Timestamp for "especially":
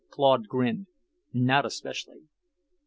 1.63-2.23